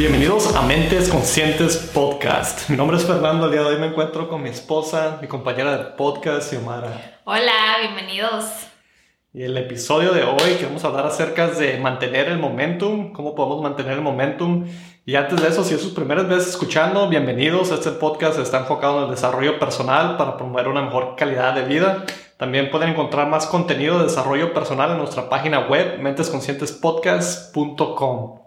[0.00, 2.70] Bienvenidos a Mentes Conscientes Podcast.
[2.70, 3.44] Mi nombre es Fernando.
[3.44, 7.20] El día de hoy me encuentro con mi esposa, mi compañera de podcast, Xiomara.
[7.24, 8.46] Hola, bienvenidos.
[9.34, 13.92] Y el episodio de hoy queremos hablar acerca de mantener el momentum, cómo podemos mantener
[13.92, 14.66] el momentum.
[15.04, 17.70] Y antes de eso, si es sus primeras veces escuchando, bienvenidos.
[17.70, 22.06] Este podcast está enfocado en el desarrollo personal para promover una mejor calidad de vida.
[22.38, 28.39] También pueden encontrar más contenido de desarrollo personal en nuestra página web, mentesconscientespodcast.com.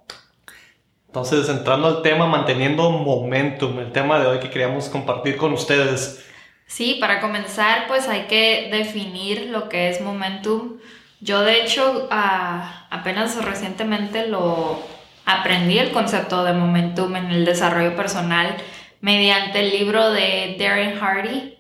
[1.13, 6.26] Entonces, entrando al tema, manteniendo momentum, el tema de hoy que queríamos compartir con ustedes.
[6.66, 10.80] Sí, para comenzar, pues hay que definir lo que es momentum.
[11.22, 14.80] Yo, de hecho, apenas recientemente lo
[15.23, 18.58] aprendí el concepto de momentum en el desarrollo personal
[19.00, 21.59] mediante el libro de Darren Hardy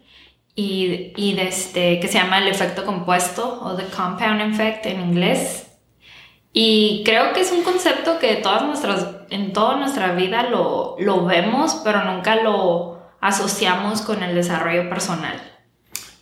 [0.55, 4.99] y, y de este, que se llama El efecto compuesto o The Compound Effect en
[4.99, 5.67] inglés.
[6.53, 11.25] Y creo que es un concepto que todas nuestras, en toda nuestra vida lo, lo
[11.25, 15.41] vemos, pero nunca lo asociamos con el desarrollo personal.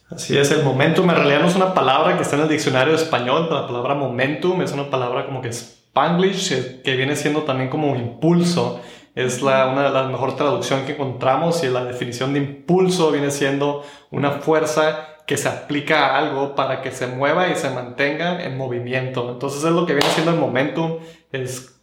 [0.10, 2.96] Así es, el momentum en realidad no es una palabra que está en el diccionario
[2.96, 7.96] español, la palabra momentum es una palabra como que spanglish, que viene siendo también como
[7.96, 8.82] impulso.
[9.14, 13.30] Es la, una de las mejores traducciones que encontramos y la definición de impulso viene
[13.30, 18.42] siendo una fuerza que se aplica a algo para que se mueva y se mantenga
[18.42, 19.30] en movimiento.
[19.30, 21.00] Entonces es lo que viene siendo el momentum,
[21.34, 21.81] es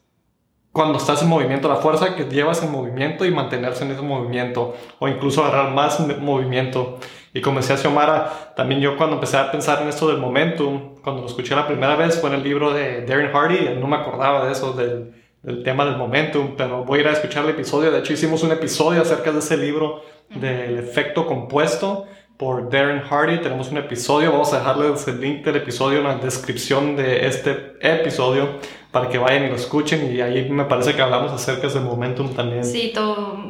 [0.79, 4.77] cuando estás en movimiento, la fuerza que llevas en movimiento y mantenerse en ese movimiento
[5.01, 7.01] o incluso agarrar más movimiento.
[7.34, 11.23] Y como decía Xiomara, también yo cuando empecé a pensar en esto del momentum, cuando
[11.23, 14.47] lo escuché la primera vez fue en el libro de Darren Hardy, no me acordaba
[14.47, 17.91] de eso, del, del tema del momentum, pero voy a ir a escuchar el episodio,
[17.91, 22.06] de hecho hicimos un episodio acerca de ese libro del efecto compuesto
[22.39, 23.39] por Darren Hardy.
[23.42, 27.75] Tenemos un episodio, vamos a dejarles el link del episodio en la descripción de este
[27.81, 28.61] episodio
[28.92, 32.32] para que vayan y lo escuchen y ahí me parece que hablamos acerca del momentum
[32.34, 32.65] también.
[32.65, 32.93] Sí,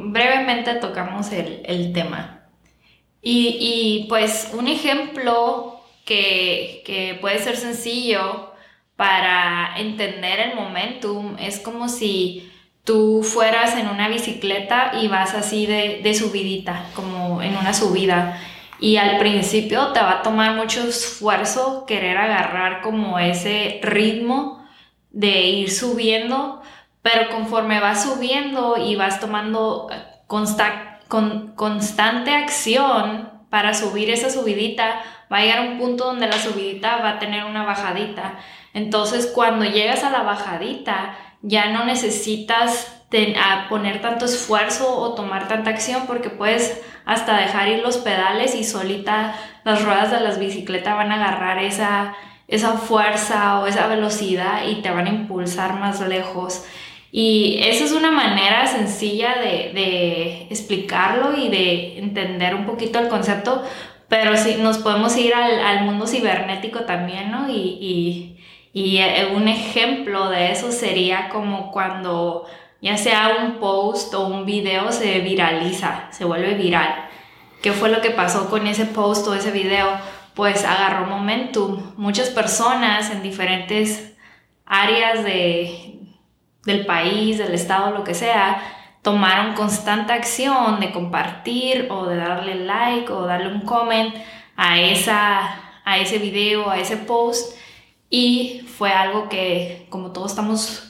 [0.05, 2.47] brevemente tocamos el, el tema.
[3.21, 8.53] Y, y, pues un ejemplo que, que puede ser sencillo
[8.95, 12.51] para entender el momentum es como si
[12.83, 18.41] tú fueras en una bicicleta y vas así de, de subidita, como en una subida
[18.79, 24.65] y al principio te va a tomar mucho esfuerzo querer agarrar como ese ritmo
[25.11, 26.61] de ir subiendo,
[27.01, 29.89] pero conforme vas subiendo y vas tomando
[30.27, 35.01] con, constante acción para subir esa subidita,
[35.31, 38.39] va a llegar un punto donde la subidita va a tener una bajadita.
[38.73, 45.47] Entonces cuando llegas a la bajadita, ya no necesitas a poner tanto esfuerzo o tomar
[45.47, 50.39] tanta acción porque puedes hasta dejar ir los pedales y solita las ruedas de las
[50.39, 52.13] bicicletas van a agarrar esa,
[52.47, 56.65] esa fuerza o esa velocidad y te van a impulsar más lejos.
[57.11, 63.07] Y esa es una manera sencilla de, de explicarlo y de entender un poquito el
[63.07, 63.63] concepto,
[64.07, 67.49] pero sí nos podemos ir al, al mundo cibernético también, ¿no?
[67.49, 68.35] Y,
[68.73, 68.99] y,
[69.35, 72.45] un ejemplo de eso sería como cuando
[72.81, 77.09] ya sea un post o un video se viraliza, se vuelve viral.
[77.61, 79.87] ¿Qué fue lo que pasó con ese post o ese video?
[80.33, 81.93] Pues agarró momentum.
[81.97, 84.15] Muchas personas en diferentes
[84.65, 85.99] áreas de,
[86.65, 88.61] del país, del estado, lo que sea,
[89.01, 94.15] tomaron constante acción de compartir o de darle like o darle un comment
[94.55, 97.57] a, esa, a ese video, a ese post.
[98.09, 100.88] Y fue algo que, como todos estamos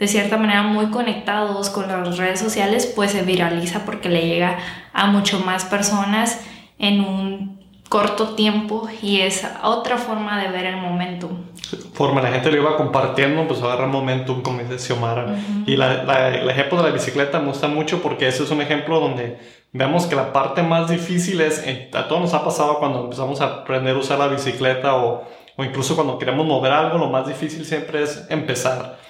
[0.00, 4.58] de cierta manera muy conectados con las redes sociales, pues se viraliza porque le llega
[4.94, 6.40] a mucho más personas
[6.78, 11.44] en un corto tiempo y es otra forma de ver el momentum.
[11.92, 15.36] Forma, la gente lo iba compartiendo, pues agarra momentum, como dice Xiomara.
[15.66, 19.00] Y la, el ejemplo de la bicicleta me gusta mucho porque ese es un ejemplo
[19.00, 19.38] donde
[19.72, 23.40] vemos que la parte más difícil es, eh, a todos nos ha pasado cuando empezamos
[23.42, 25.24] a aprender a usar la bicicleta o,
[25.56, 29.09] o incluso cuando queremos mover algo, lo más difícil siempre es empezar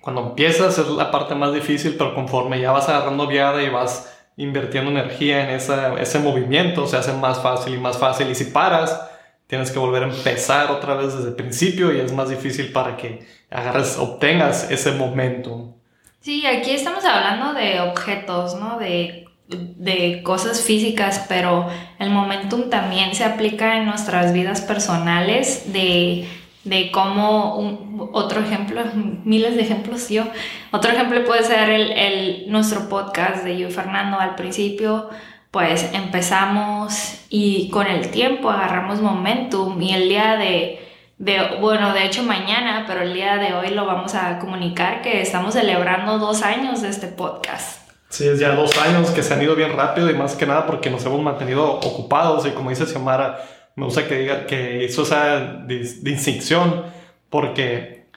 [0.00, 4.16] cuando empiezas es la parte más difícil, pero conforme ya vas agarrando viada y vas
[4.36, 8.30] invirtiendo energía en ese movimiento, se hace más fácil y más fácil.
[8.30, 8.98] Y si paras,
[9.46, 12.96] tienes que volver a empezar otra vez desde el principio y es más difícil para
[12.96, 15.74] que agarres, obtengas ese momento.
[16.20, 18.78] Sí, aquí estamos hablando de objetos, ¿no?
[18.78, 21.68] De, de cosas físicas, pero
[21.98, 26.28] el momentum también se aplica en nuestras vidas personales, de
[26.64, 28.82] de cómo un, otro ejemplo,
[29.24, 30.24] miles de ejemplos yo,
[30.70, 35.08] otro ejemplo puede ser el, el, nuestro podcast de yo y Fernando al principio,
[35.50, 40.78] pues empezamos y con el tiempo agarramos momentum y el día de,
[41.18, 45.22] de, bueno, de hecho mañana, pero el día de hoy lo vamos a comunicar que
[45.22, 47.80] estamos celebrando dos años de este podcast.
[48.10, 50.66] Sí, es ya dos años que se han ido bien rápido y más que nada
[50.66, 53.38] porque nos hemos mantenido ocupados y como dice Xiomara,
[53.80, 56.84] me gusta que diga que hizo esa distinción
[57.30, 58.08] porque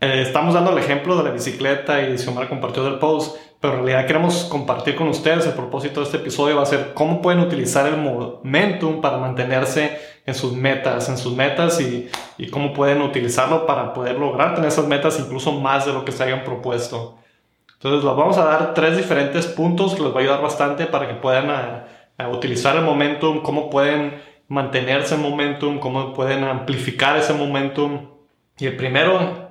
[0.00, 3.84] eh, estamos dando el ejemplo de la bicicleta y Xiomara compartió del post, pero en
[3.84, 7.38] realidad queremos compartir con ustedes el propósito de este episodio va a ser cómo pueden
[7.38, 13.02] utilizar el momentum para mantenerse en sus metas, en sus metas y, y cómo pueden
[13.02, 17.18] utilizarlo para poder lograr tener esas metas incluso más de lo que se hayan propuesto.
[17.74, 21.06] Entonces, les vamos a dar tres diferentes puntos que les va a ayudar bastante para
[21.06, 21.86] que puedan a,
[22.18, 28.08] a utilizar el momentum, cómo pueden mantenerse en momentum, cómo pueden amplificar ese momentum.
[28.58, 29.50] Y el primero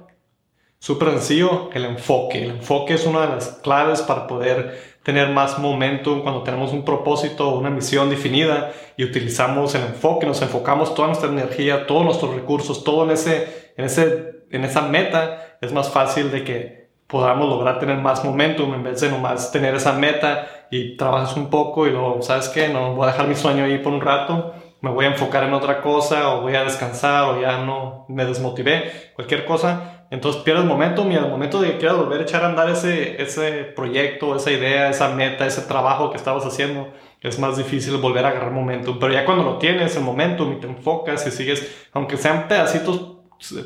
[0.82, 2.44] Súper sencillo, el enfoque.
[2.44, 6.84] El enfoque es una de las claves para poder tener más momentum cuando tenemos un
[6.84, 12.04] propósito o una misión definida y utilizamos el enfoque, nos enfocamos toda nuestra energía, todos
[12.04, 16.90] nuestros recursos, todo en, ese, en, ese, en esa meta, es más fácil de que
[17.06, 21.52] podamos lograr tener más momentum en vez de nomás tener esa meta y trabajas un
[21.52, 22.70] poco y luego, ¿sabes qué?
[22.70, 25.54] No voy a dejar mi sueño ahí por un rato, me voy a enfocar en
[25.54, 30.66] otra cosa o voy a descansar o ya no me desmotivé, cualquier cosa entonces pierdes
[30.66, 34.36] momentum y al momento de que quieras volver a echar a andar ese, ese proyecto,
[34.36, 36.92] esa idea, esa meta, ese trabajo que estabas haciendo,
[37.22, 39.00] es más difícil volver a agarrar momentum.
[39.00, 43.20] Pero ya cuando lo tienes, el momentum, y te enfocas y sigues, aunque sean pedacitos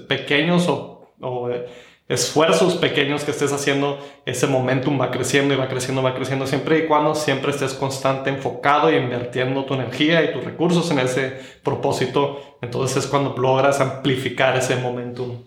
[0.08, 1.50] pequeños o, o
[2.08, 6.80] esfuerzos pequeños que estés haciendo, ese momentum va creciendo y va creciendo, va creciendo, siempre
[6.80, 11.40] y cuando siempre estés constante, enfocado y invirtiendo tu energía y tus recursos en ese
[11.64, 12.58] propósito.
[12.62, 15.42] Entonces es cuando logras amplificar ese momentum.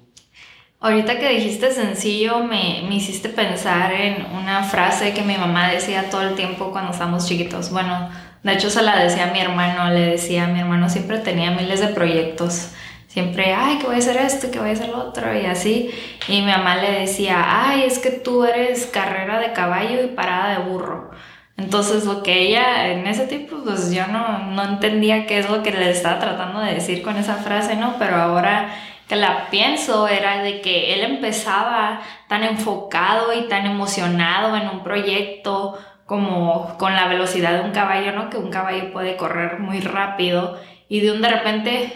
[0.80, 6.08] Ahorita que dijiste sencillo, me, me, hiciste pensar en una frase que mi mamá decía
[6.08, 7.70] todo el tiempo cuando estábamos chiquitos.
[7.70, 8.10] Bueno,
[8.44, 11.50] de hecho se la decía a mi hermano, le decía a mi hermano, siempre tenía
[11.50, 12.70] miles de proyectos.
[13.08, 15.90] Siempre, ay, que voy a hacer esto, que voy a hacer lo otro, y así.
[16.28, 20.50] Y mi mamá le decía, ay, es que tú eres carrera de caballo y parada
[20.50, 21.10] de burro.
[21.56, 25.62] Entonces, lo que ella, en ese tiempo, pues yo no, no entendía qué es lo
[25.62, 27.96] que le estaba tratando de decir con esa frase, ¿no?
[27.98, 28.68] Pero ahora
[29.08, 34.84] que la pienso era de que él empezaba tan enfocado y tan emocionado en un
[34.84, 38.30] proyecto como con la velocidad de un caballo, ¿no?
[38.30, 40.58] Que un caballo puede correr muy rápido
[40.88, 41.92] y de un de repente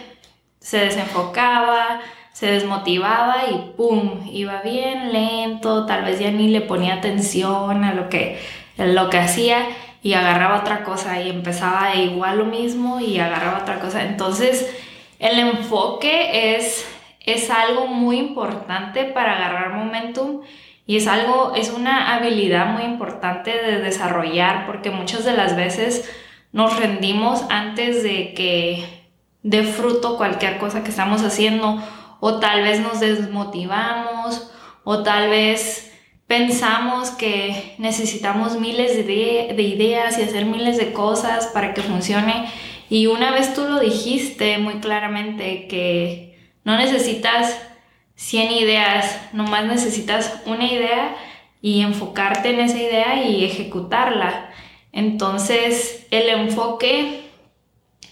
[0.63, 2.01] se desenfocaba,
[2.31, 4.27] se desmotivaba y ¡pum!
[4.31, 8.39] iba bien lento, tal vez ya ni le ponía atención a lo que,
[8.79, 9.67] a lo que hacía
[10.01, 14.03] y agarraba otra cosa y empezaba igual lo mismo y agarraba otra cosa.
[14.03, 14.75] Entonces,
[15.19, 16.85] el enfoque es
[17.25, 20.41] es algo muy importante para agarrar momentum
[20.85, 26.11] y es algo, es una habilidad muy importante de desarrollar porque muchas de las veces
[26.51, 29.02] nos rendimos antes de que
[29.43, 31.81] dé fruto cualquier cosa que estamos haciendo
[32.19, 34.49] o tal vez nos desmotivamos
[34.83, 35.91] o tal vez
[36.27, 42.45] pensamos que necesitamos miles de, de ideas y hacer miles de cosas para que funcione
[42.89, 47.59] y una vez tú lo dijiste muy claramente que no necesitas
[48.15, 51.15] 100 ideas, nomás necesitas una idea
[51.61, 54.51] y enfocarte en esa idea y ejecutarla.
[54.91, 57.21] Entonces, el enfoque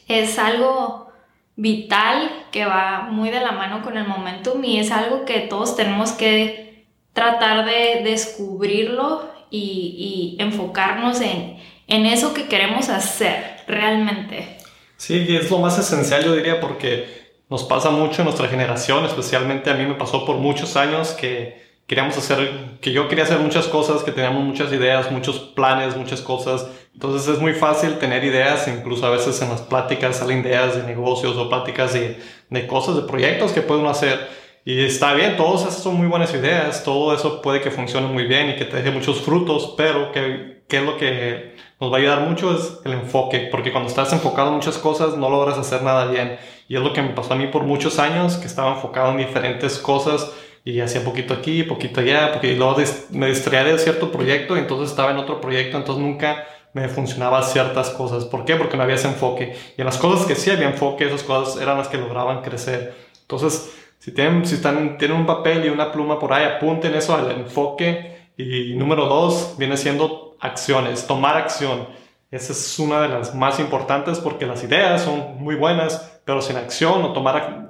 [0.07, 1.10] es algo
[1.55, 5.75] vital que va muy de la mano con el momentum y es algo que todos
[5.75, 14.57] tenemos que tratar de descubrirlo y, enfocarnos en, en eso que queremos hacer realmente.
[14.95, 19.69] Sí, es lo más esencial, yo diría, porque nos pasa mucho en nuestra generación, especialmente
[19.69, 23.67] a mí me pasó por muchos años que queríamos hacer, que yo quería hacer muchas
[23.67, 26.65] cosas, que teníamos muchas ideas, muchos planes, muchas cosas.
[26.93, 30.83] Entonces es muy fácil tener ideas, incluso a veces en las pláticas salen ideas de
[30.83, 32.17] negocios o pláticas de,
[32.49, 34.25] de cosas, de proyectos que pueden hacer.
[34.63, 38.23] Y está bien, todas esas son muy buenas ideas, todo eso puede que funcione muy
[38.23, 41.97] bien y que te deje muchos frutos, pero ¿qué, qué es lo que nos va
[41.97, 42.55] a ayudar mucho?
[42.55, 46.37] Es el enfoque, porque cuando estás enfocado en muchas cosas no logras hacer nada bien.
[46.69, 49.17] Y es lo que me pasó a mí por muchos años, que estaba enfocado en
[49.17, 50.31] diferentes cosas
[50.63, 52.77] y hacía poquito aquí, poquito allá, porque luego
[53.11, 57.89] me distraía de cierto proyecto entonces estaba en otro proyecto, entonces nunca me funcionaban ciertas
[57.89, 58.25] cosas.
[58.25, 58.55] ¿Por qué?
[58.55, 59.55] Porque no había ese enfoque.
[59.77, 62.93] Y en las cosas que sí había enfoque, esas cosas eran las que lograban crecer.
[63.21, 67.15] Entonces, si tienen, si están, tienen un papel y una pluma por ahí, apunten eso
[67.15, 68.29] al enfoque.
[68.37, 71.87] Y número dos viene siendo acciones, tomar acción.
[72.31, 76.55] Esa es una de las más importantes porque las ideas son muy buenas, pero sin
[76.55, 77.69] acción o tomar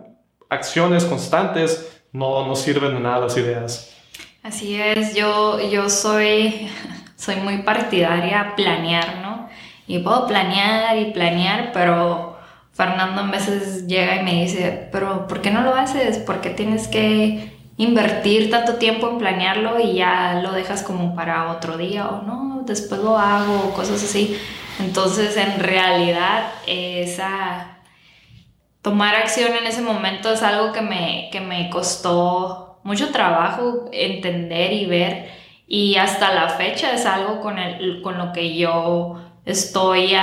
[0.50, 3.96] acciones constantes no, no sirven de nada las ideas.
[4.44, 6.70] Así es, yo, yo soy,
[7.15, 9.50] soy muy partidaria a planear, ¿no?
[9.88, 12.38] Y puedo planear y planear, pero
[12.74, 16.18] Fernando a veces llega y me dice, pero ¿por qué no lo haces?
[16.20, 21.51] ¿Por qué tienes que invertir tanto tiempo en planearlo y ya lo dejas como para
[21.51, 24.38] otro día o no, después lo hago, cosas así.
[24.80, 27.71] Entonces, en realidad, esa
[28.82, 34.74] tomar acción en ese momento es algo que me, que me costó mucho trabajo entender
[34.74, 35.30] y ver.
[35.68, 40.14] Y hasta la fecha es algo con, el, con lo que yo estoy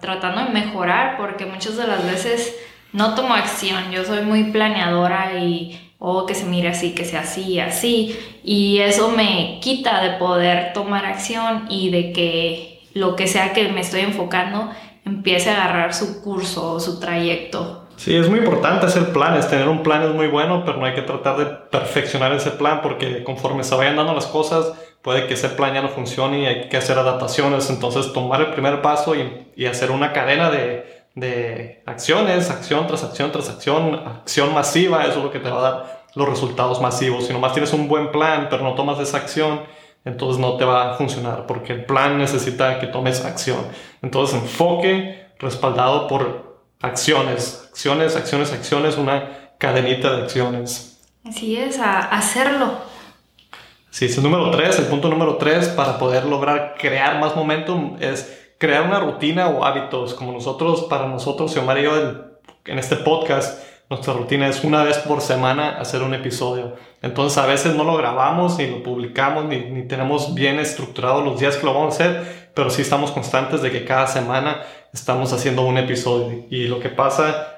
[0.00, 2.54] tratando de mejorar porque muchas de las veces
[2.92, 7.20] no tomo acción, yo soy muy planeadora y o que se mire así, que sea
[7.20, 13.28] así, así, y eso me quita de poder tomar acción y de que lo que
[13.28, 14.70] sea que me estoy enfocando
[15.04, 17.81] empiece a agarrar su curso o su trayecto.
[18.02, 20.92] Sí, es muy importante hacer planes, tener un plan es muy bueno, pero no hay
[20.92, 25.34] que tratar de perfeccionar ese plan porque conforme se vayan dando las cosas, puede que
[25.34, 29.14] ese plan ya no funcione y hay que hacer adaptaciones, entonces tomar el primer paso
[29.14, 35.04] y, y hacer una cadena de, de acciones, acción tras acción tras acción, acción masiva,
[35.04, 37.28] eso es lo que te va a dar los resultados masivos.
[37.28, 39.60] Si nomás tienes un buen plan, pero no tomas esa acción,
[40.04, 43.60] entonces no te va a funcionar, porque el plan necesita que tomes acción.
[44.02, 46.51] Entonces, enfoque respaldado por
[46.82, 51.00] acciones, acciones, acciones, acciones, una cadenita de acciones.
[51.24, 52.72] Así es, a hacerlo.
[53.90, 57.96] Sí, es el número tres, el punto número tres para poder lograr crear más momentum
[58.00, 61.92] es crear una rutina o hábitos, como nosotros, para nosotros, Xiomara y yo,
[62.64, 66.76] en este podcast, nuestra rutina es una vez por semana hacer un episodio.
[67.02, 71.38] Entonces a veces no lo grabamos ni lo publicamos ni, ni tenemos bien estructurado los
[71.38, 75.32] días que lo vamos a hacer, pero sí estamos constantes de que cada semana estamos
[75.32, 76.46] haciendo un episodio.
[76.50, 77.48] Y lo que pasa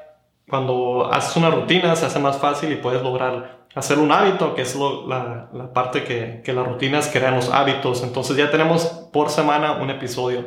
[0.48, 4.62] cuando haces una rutina se hace más fácil y puedes lograr hacer un hábito, que
[4.62, 8.02] es la, la, parte que, que las rutinas crean los hábitos.
[8.02, 10.46] Entonces ya tenemos por semana un episodio.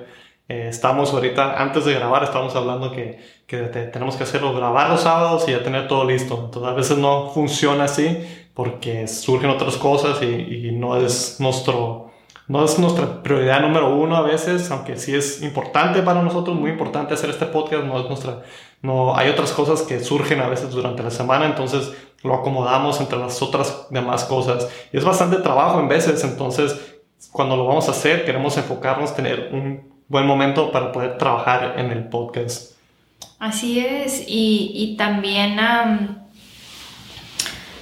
[0.50, 5.01] Eh, estamos ahorita, antes de grabar, estamos hablando que, que tenemos que hacerlo, grabar los
[5.01, 6.42] sábados y ya tener todo listo.
[6.46, 12.06] Entonces a veces no funciona así porque surgen otras cosas y, no, es nuestro,
[12.48, 16.72] no es nuestra prioridad número uno a veces, aunque sí es importante para nosotros, muy
[16.72, 18.42] importante hacer este podcast, no es nuestra,
[18.82, 21.92] no, hay otras cosas que surgen a veces durante la semana, entonces
[22.24, 24.70] lo acomodamos entre las otras demás cosas.
[24.94, 26.96] Y es bastante trabajo en veces, entonces
[27.32, 31.92] cuando lo vamos a hacer queremos enfocarnos, tener un buen momento para poder trabajar en
[31.92, 32.77] el podcast.
[33.39, 35.60] Así es, y, y también,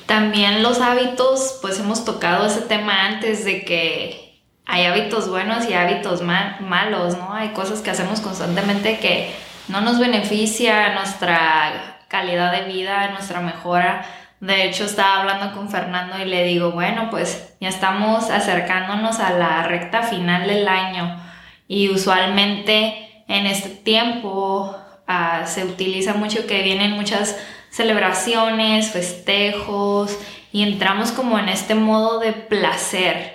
[0.07, 4.24] también los hábitos, pues hemos tocado ese tema antes de que
[4.65, 7.33] hay hábitos buenos y hábitos malos, ¿no?
[7.33, 9.33] Hay cosas que hacemos constantemente que
[9.67, 14.05] no nos beneficia nuestra calidad de vida, nuestra mejora.
[14.39, 19.31] De hecho, estaba hablando con Fernando y le digo, bueno, pues ya estamos acercándonos a
[19.31, 21.19] la recta final del año
[21.67, 24.75] y usualmente en este tiempo
[25.07, 27.37] ah, se utiliza mucho que vienen muchas
[27.69, 30.17] celebraciones, festejos
[30.51, 33.34] y entramos como en este modo de placer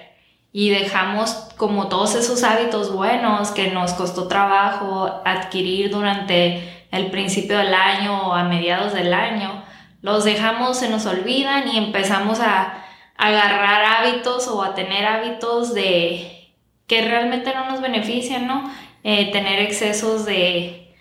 [0.53, 7.59] y dejamos como todos esos hábitos buenos que nos costó trabajo adquirir durante el principio
[7.59, 9.63] del año o a mediados del año,
[10.03, 12.85] los dejamos, se nos olvidan y empezamos a
[13.17, 16.53] agarrar hábitos o a tener hábitos de
[16.87, 18.69] que realmente no nos benefician, ¿no?
[19.05, 20.95] Eh, tener excesos de,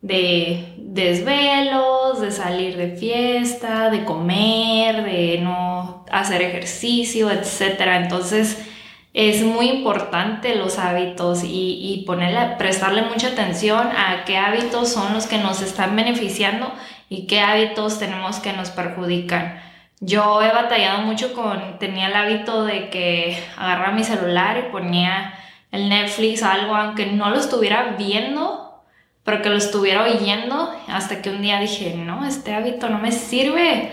[0.00, 7.80] de desvelos, de salir de fiesta, de comer, de no hacer ejercicio, etc.
[8.02, 8.58] Entonces
[9.12, 15.14] es muy importante los hábitos y, y ponerle, prestarle mucha atención a qué hábitos son
[15.14, 16.72] los que nos están beneficiando
[17.08, 19.60] y qué hábitos tenemos que nos perjudican.
[20.00, 25.34] Yo he batallado mucho con, tenía el hábito de que agarraba mi celular y ponía
[25.72, 28.82] el Netflix algo, aunque no lo estuviera viendo,
[29.24, 33.12] pero que lo estuviera oyendo, hasta que un día dije, no, este hábito no me
[33.12, 33.92] sirve,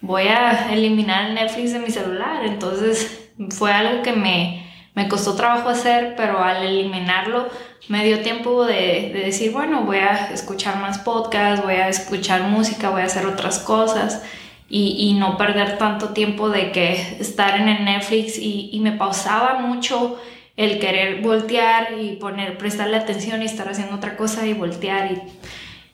[0.00, 2.44] voy a eliminar el Netflix de mi celular.
[2.44, 7.48] Entonces fue algo que me, me costó trabajo hacer, pero al eliminarlo
[7.88, 12.42] me dio tiempo de, de decir, bueno, voy a escuchar más podcasts, voy a escuchar
[12.42, 14.22] música, voy a hacer otras cosas
[14.68, 19.60] y, y, no perder tanto tiempo de que estar en Netflix y, y, me pausaba
[19.60, 20.20] mucho
[20.56, 25.22] el querer voltear y poner, prestarle atención y estar haciendo otra cosa y voltear y,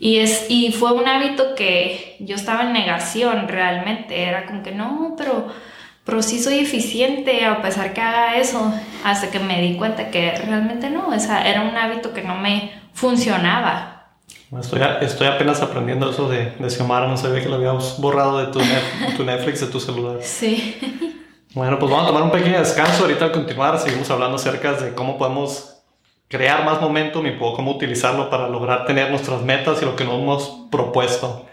[0.00, 4.72] y, es, y fue un hábito que yo estaba en negación realmente, era como que
[4.72, 5.52] no, pero,
[6.04, 8.72] pero sí soy eficiente a pesar que haga eso,
[9.04, 12.36] hasta que me di cuenta que realmente no, o sea, era un hábito que no
[12.36, 13.90] me funcionaba.
[14.60, 18.52] Estoy, estoy apenas aprendiendo eso de, de Xiomara, no sabía que lo habíamos borrado de
[18.52, 18.60] tu,
[19.16, 20.18] tu Netflix, de tu celular.
[20.20, 20.78] Sí.
[21.54, 23.04] Bueno, pues vamos a tomar un pequeño descanso.
[23.04, 25.82] Ahorita al continuar seguimos hablando acerca de cómo podemos
[26.26, 30.14] crear más momentum y cómo utilizarlo para lograr tener nuestras metas y lo que nos
[30.14, 31.46] hemos propuesto.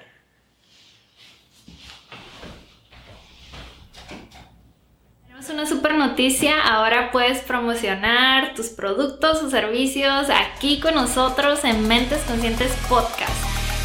[5.27, 11.87] Tenemos una super noticia, ahora puedes promocionar tus productos o servicios aquí con nosotros en
[11.87, 13.31] Mentes Conscientes Podcast.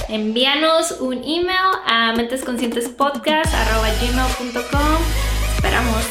[0.08, 4.96] Envíanos un email a mentesconscientespodcast.gmail.com
[5.54, 6.04] Esperamos.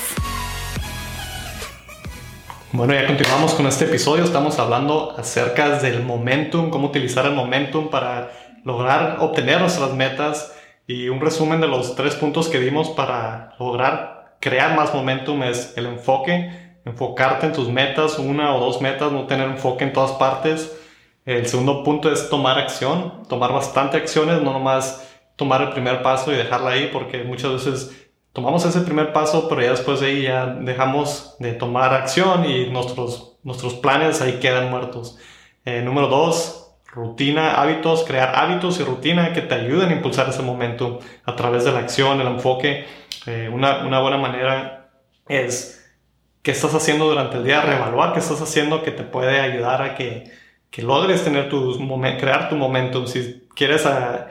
[2.72, 4.24] Bueno, ya continuamos con este episodio.
[4.24, 8.32] Estamos hablando acerca del momentum, cómo utilizar el momentum para
[8.64, 10.54] lograr obtener nuestras metas
[10.88, 15.74] y un resumen de los tres puntos que dimos para lograr crear más momentum es
[15.78, 20.12] el enfoque, enfocarte en tus metas, una o dos metas, no tener enfoque en todas
[20.14, 20.78] partes.
[21.26, 26.32] El segundo punto es tomar acción, tomar bastante acciones, no nomás tomar el primer paso
[26.32, 30.22] y dejarla ahí, porque muchas veces tomamos ese primer paso, pero ya después de ahí
[30.24, 35.18] ya dejamos de tomar acción y nuestros, nuestros planes ahí quedan muertos.
[35.66, 36.66] Eh, número dos,
[36.96, 41.66] rutina, hábitos, crear hábitos y rutina que te ayuden a impulsar ese momento a través
[41.66, 42.86] de la acción, el enfoque.
[43.28, 44.92] Una, una, buena manera
[45.28, 45.84] es
[46.44, 49.96] qué estás haciendo durante el día, reevaluar qué estás haciendo que te puede ayudar a
[49.96, 50.32] que,
[50.70, 51.78] que logres tener tu,
[52.20, 53.08] crear tu momento.
[53.08, 53.86] Si quieres...
[53.86, 54.28] A,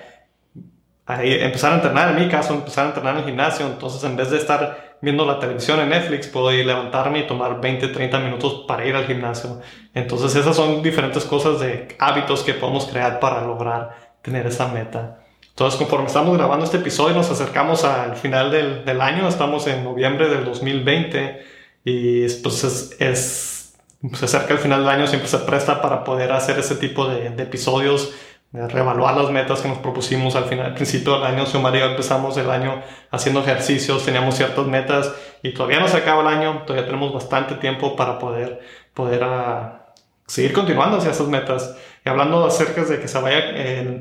[1.07, 4.31] empezar a entrenar, en mi caso, empezar a entrenar en el gimnasio, entonces en vez
[4.31, 8.65] de estar viendo la televisión en Netflix, puedo ir levantarme y tomar 20, 30 minutos
[8.67, 9.61] para ir al gimnasio.
[9.93, 15.24] Entonces esas son diferentes cosas de hábitos que podemos crear para lograr tener esa meta.
[15.55, 19.85] Entonces conforme estamos grabando este episodio nos acercamos al final del, del año, estamos en
[19.85, 21.45] noviembre del 2020
[21.85, 23.77] y pues es, es,
[24.15, 27.31] se acerca el final del año, siempre se presta para poder hacer ese tipo de,
[27.31, 28.13] de episodios
[28.53, 31.45] reevaluar las metas que nos propusimos al final, al principio del año.
[31.45, 35.97] Xiomara y yo empezamos el año haciendo ejercicios, teníamos ciertas metas y todavía no se
[35.97, 38.61] acaba el año, todavía tenemos bastante tiempo para poder,
[38.95, 39.87] poder ah,
[40.27, 41.77] seguir continuando hacia esas metas.
[42.05, 43.39] Y hablando acerca de que se vaya,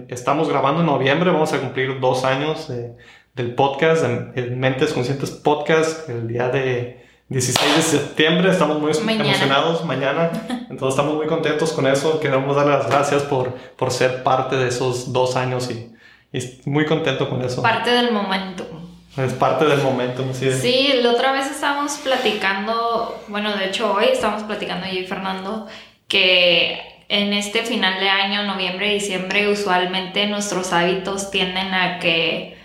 [0.09, 2.69] estamos grabando en noviembre, vamos a cumplir dos años
[3.33, 4.03] del podcast,
[4.35, 10.31] el Mentes Conscientes Podcast, el día de 16 de septiembre, estamos muy emocionados mañana,
[10.69, 14.67] entonces estamos muy contentos con eso, queremos dar las gracias por, por ser parte de
[14.67, 15.89] esos dos años y,
[16.37, 17.61] y muy contento con eso.
[17.61, 18.65] Parte del momento.
[19.15, 20.51] Es parte del momento, sí.
[20.51, 25.67] Sí, la otra vez estábamos platicando, bueno, de hecho hoy estamos platicando yo y Fernando,
[26.09, 32.57] que en este final de año, noviembre, diciembre, usualmente nuestros hábitos tienden a que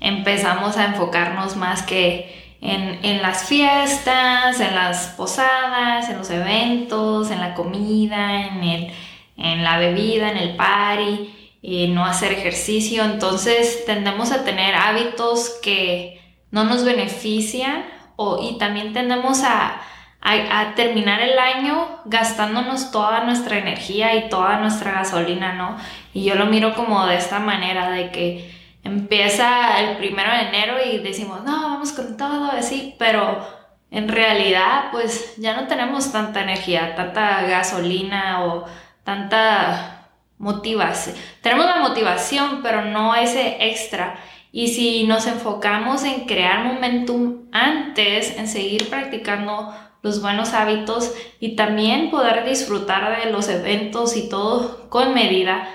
[0.00, 7.40] empezamos a enfocarnos más que en, las fiestas, en las posadas, en los eventos, en
[7.40, 8.92] la comida, en, el,
[9.36, 13.04] en la bebida, en el party, y no hacer ejercicio.
[13.04, 17.84] Entonces tendemos a tener hábitos que no nos benefician
[18.16, 19.80] o, y también tendemos a,
[20.22, 25.76] a, terminar el año gastándonos toda nuestra energía y toda nuestra gasolina, ¿no?
[26.14, 28.54] Y yo lo miro como de esta manera, de que
[28.84, 33.44] empieza el primero de enero y decimos, no, vamos con todo, así, pero
[33.90, 38.64] en realidad pues ya no tenemos tanta energía, tanta gasolina o
[39.04, 40.08] tanta
[40.38, 41.16] motivación.
[41.40, 44.16] Tenemos la motivación, pero no ese extra.
[44.52, 51.56] Y si nos enfocamos en crear momentum antes, en seguir practicando los buenos hábitos y
[51.56, 55.68] también poder disfrutar de los eventos y todo con medida,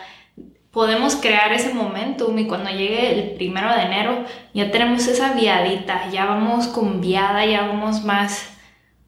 [0.71, 6.09] podemos crear ese momentum y cuando llegue el primero de enero ya tenemos esa viadita,
[6.11, 8.49] ya vamos con viada, ya vamos más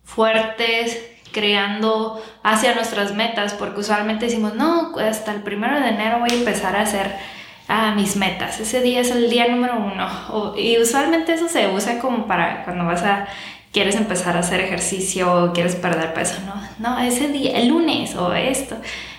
[0.03, 6.31] fuertes, creando hacia nuestras metas, porque usualmente decimos, no, hasta el primero de enero voy
[6.31, 7.15] a empezar a hacer
[7.67, 11.99] ah, mis metas, ese día es el día número uno, y usualmente eso se usa
[11.99, 13.27] como para cuando vas a,
[13.71, 18.15] quieres empezar a hacer ejercicio o quieres perder peso, no, no, ese día, el lunes
[18.15, 18.75] o esto,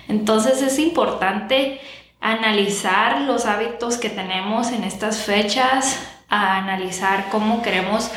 [0.07, 1.79] entonces es importante
[2.19, 8.11] analizar los hábitos que tenemos en estas fechas, analizar cómo queremos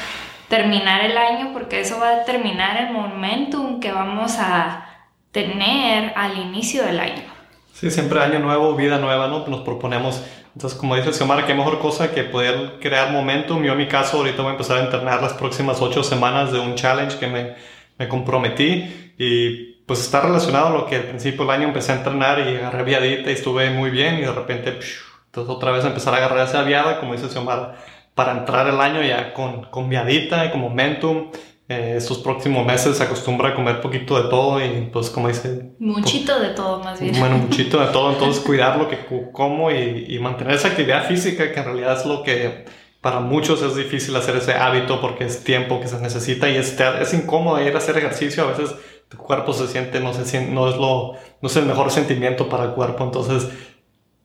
[0.49, 4.87] terminar el año, porque eso va a determinar el momentum que vamos a
[5.33, 7.34] tener al inicio del año.
[7.74, 9.44] Sí, siempre año nuevo, vida nueva, ¿no?
[9.48, 10.22] Nos proponemos.
[10.54, 13.64] Entonces, como dice Xiomara, qué mejor cosa que poder crear momentum.
[13.64, 16.60] Yo en mi caso ahorita voy a empezar a entrenar las próximas ocho semanas de
[16.60, 17.54] un challenge que me,
[17.98, 21.96] me comprometí y pues está relacionado a lo que al principio del año empecé a
[21.96, 24.78] entrenar y agarré viadita y estuve muy bien y de repente,
[25.26, 27.74] entonces otra vez empezar a agarrar esa viada, como dice Xiomara,
[28.14, 31.32] para entrar el año ya con, con viadita y con momentum.
[31.68, 35.72] Eh, estos próximos meses se acostumbra a comer poquito de todo y pues como dice...
[35.79, 37.18] Muchito de todo más bien.
[37.18, 38.98] Bueno, muchito de todo, entonces cuidar lo que
[39.33, 42.66] como y, y mantener esa actividad física que en realidad es lo que
[43.05, 46.74] para muchos es difícil hacer ese hábito porque es tiempo que se necesita y es,
[46.81, 48.44] es incómodo ir a hacer ejercicio.
[48.44, 48.74] A veces
[49.11, 52.64] tu cuerpo se siente, no, se no, es lo, no es el mejor sentimiento para
[52.64, 53.05] el cuerpo.
[53.05, 53.46] Entonces,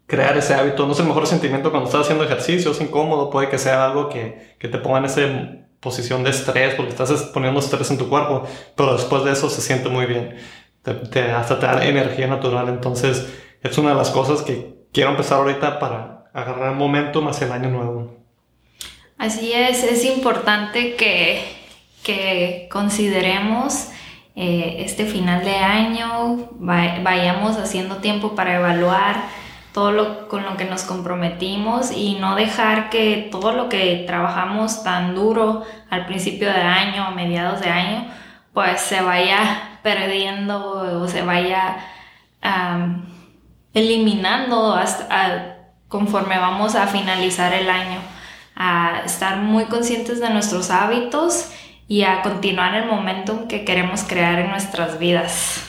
[0.07, 3.49] crear ese hábito no es el mejor sentimiento cuando estás haciendo ejercicio, es incómodo, puede
[3.49, 5.21] que sea algo que, que te ponga en esa
[5.79, 8.43] posición de estrés porque estás poniendo estrés en tu cuerpo,
[8.75, 10.35] pero después de eso se siente muy bien,
[11.35, 12.69] hasta te da energía natural.
[12.69, 13.27] Entonces,
[13.61, 17.69] es una de las cosas que quiero empezar ahorita para agarrar momentum hacia el año
[17.69, 18.17] nuevo.
[19.17, 21.43] Así es, es importante que,
[22.03, 23.89] que consideremos
[24.35, 29.23] eh, este final de año, vayamos haciendo tiempo para evaluar
[29.73, 34.83] todo lo con lo que nos comprometimos y no dejar que todo lo que trabajamos
[34.83, 38.05] tan duro al principio de año, a mediados de año,
[38.53, 41.77] pues se vaya perdiendo o se vaya
[43.73, 47.99] eliminando hasta, conforme vamos a finalizar el año
[48.55, 51.49] a estar muy conscientes de nuestros hábitos
[51.87, 55.68] y a continuar el momentum que queremos crear en nuestras vidas.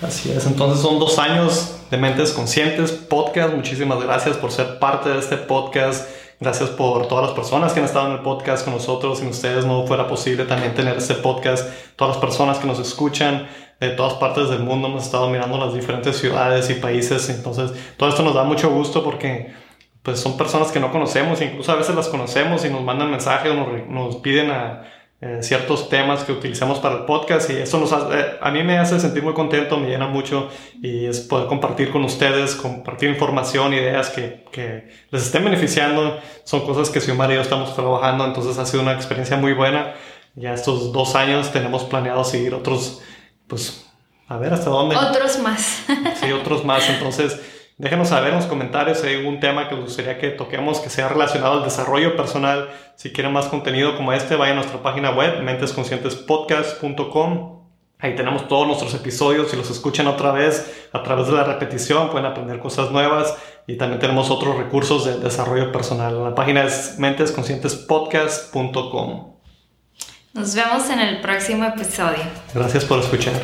[0.00, 3.52] Así es, entonces son dos años de Mentes Conscientes Podcast.
[3.52, 6.08] Muchísimas gracias por ser parte de este podcast.
[6.38, 9.18] Gracias por todas las personas que han estado en el podcast con nosotros.
[9.18, 11.68] Sin ustedes no fuera posible también tener este podcast.
[11.96, 13.48] Todas las personas que nos escuchan
[13.80, 17.28] de todas partes del mundo hemos estado mirando las diferentes ciudades y países.
[17.28, 19.52] Entonces, todo esto nos da mucho gusto porque
[20.04, 23.50] pues son personas que no conocemos, incluso a veces las conocemos y nos mandan mensajes
[23.50, 23.54] o
[23.90, 24.84] nos, piden a,
[25.20, 28.78] eh, ciertos temas que utilizamos para el podcast y eso nos eh, a mí me
[28.78, 30.48] hace sentir muy contento, me llena mucho
[30.80, 36.64] y es poder compartir con ustedes, compartir información, ideas que, que les estén beneficiando, son
[36.64, 39.94] cosas que Xiomara y yo estamos trabajando, entonces ha sido una experiencia muy buena.
[40.36, 43.00] Ya estos dos años tenemos planeado seguir otros,
[43.48, 43.90] pues,
[44.28, 44.94] a ver hasta dónde.
[44.94, 45.82] Otros más.
[46.20, 47.40] Sí, otros más, entonces
[47.78, 50.90] Déjenos saber en los comentarios si hay algún tema que les gustaría que toquemos que
[50.90, 52.70] sea relacionado al desarrollo personal.
[52.96, 57.58] Si quieren más contenido como este, vayan a nuestra página web, mentesconscientespodcast.com.
[58.00, 59.50] Ahí tenemos todos nuestros episodios.
[59.50, 63.36] Si los escuchan otra vez a través de la repetición, pueden aprender cosas nuevas.
[63.68, 66.24] Y también tenemos otros recursos de desarrollo personal.
[66.24, 69.34] La página es mentesconscientespodcast.com.
[70.34, 72.24] Nos vemos en el próximo episodio.
[72.54, 73.34] Gracias por escuchar.